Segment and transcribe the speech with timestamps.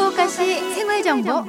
[0.00, 1.44] 후쿠오카시 생활 정보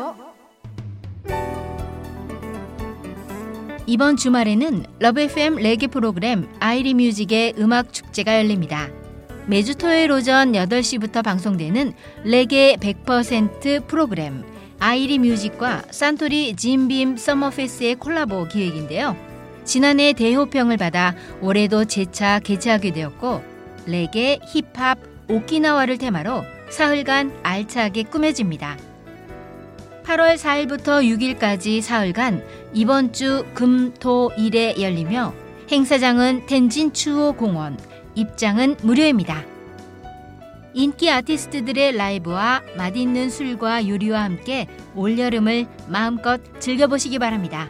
[3.85, 8.89] 이번 주말에는 LOVE FM 레게 프로그램 IRIE MUSIC의 음악 축제가 열립니다.
[9.47, 14.43] 매주 토요일 오전 8시부터 방송되는 레게 100% 프로그램
[14.79, 19.15] IRIE MUSIC과 산토리 짐빔 Summer Fes의 콜라보 기획인데요.
[19.63, 23.41] 지난해 대호평을 받아 올해도 재차 개최하게 되었고
[23.85, 28.77] 레게, 힙합, 오키나와를 테마로 사흘간 알차게 꾸며집니다.
[30.03, 31.03] 8월 4일부터
[31.37, 35.33] 6일까지 사흘간 이번 주 금, 토, 일에 열리며
[35.69, 37.77] 행사장은 텐진 추오 공원,
[38.15, 39.43] 입장은 무료입니다.
[40.73, 47.69] 인기 아티스트들의 라이브와 맛있는 술과 요리와 함께 올여름을 마음껏 즐겨보시기 바랍니다.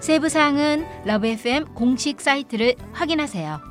[0.00, 3.69] 세부 사항은 LOVE FM 공식 사이트를 확인하세요.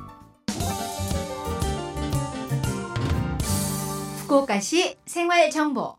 [4.30, 5.96] 후쿠오카시 생활 정보.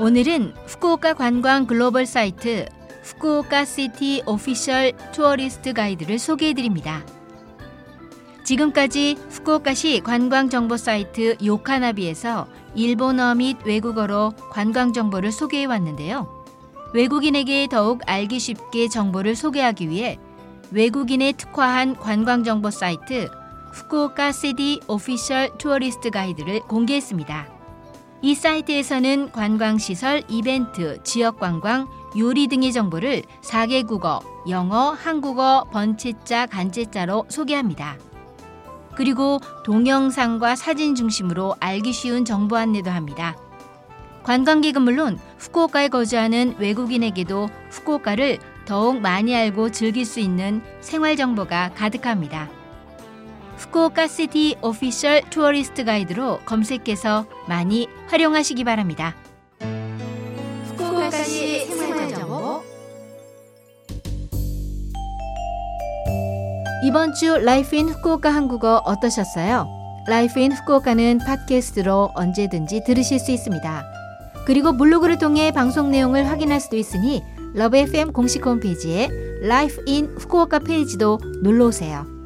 [0.00, 2.64] 오늘은 후쿠오카 관광 글로벌 사이트
[3.02, 7.04] Fukuoka City Official Tourist Guide를 소개해 드립니다.
[8.44, 16.42] 지금까지 후쿠오카시 관광 정보 사이트 요카나비에서 일본어 및 외국어로 관광 정보를 소개해 왔는데요.
[16.94, 20.18] 외국인에게 더욱 알기 쉽게 정보를 소개하기 위해
[20.70, 23.28] 외국인에 특화한 관광 정보 사이트
[23.72, 27.48] Fukuoka City Official Tourist Guide를 공개했습니다.
[28.20, 37.96] 이 사이트에서는 관광시설, 이벤트, 지역관광, 요리 등의 정보를 4개 국어, 영어, 한국어, 번체자, 간체자로 소개합니다.
[38.94, 43.36] 그리고 동영상과 사진 중심으로 알기 쉬운 정보 안내도 합니다.
[44.22, 52.61] 관광객은 물론 후쿠오카에 거주하는 외국인에게도 후쿠오카를 더욱 많이 알고 즐길 수 있는 생활 정보가 가득합니다.
[53.56, 59.14] Fukuoka City Official Tourist Guide로 검색해서 많이 활용하시기 바랍니다.
[60.68, 62.62] 후쿠오카시 생활 정보
[66.84, 69.68] 이번 주 Life in Fukuoka 한국어 어떠셨어요?
[70.08, 73.84] Life in Fukuoka는 팟캐스트로 언제든지 들으실 수 있습니다.
[74.46, 77.22] 그리고 블로그를 통해 방송 내용을 확인할 수도 있으니
[77.54, 79.08] LOVE FM 공식 홈페이지에
[79.42, 82.21] Life in Fukuoka 페이지도 놀러 오세요.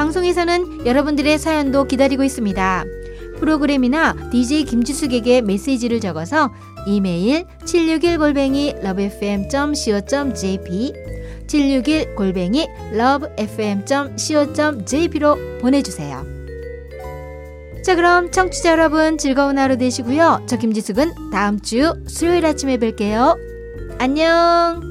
[0.00, 2.84] 방송에서는 여러분들의 사연도 기다리고 있습니다.
[3.38, 6.50] 프로그램이나 DJ 김지숙에게 메시지를 적어서
[6.86, 9.44] 이메일 761골뱅이 lovefm.co.jp
[11.46, 13.98] 761 골뱅이 lovefm.co.jp로
[15.60, 16.24] 보내주세요.
[17.84, 20.46] 자 그럼 청취자 여러분 즐거운 하루 되시고요.
[20.46, 23.36] 저 김지숙은 다음 주 수요일 아침에 뵐게요.
[23.98, 24.89] 안녕.